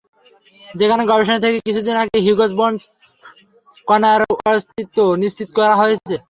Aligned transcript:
যেখানের 0.75 1.09
গবেষণা 1.11 1.39
থেকে 1.43 1.57
কিছুদিন 1.67 1.95
আগে 2.01 2.17
হিগস-বোসন 2.25 2.73
কণার 3.87 4.21
অস্তিত্ব 4.47 4.97
নিশ্চিত 5.21 5.49
করা 5.57 5.73
হয়েছে। 5.81 6.13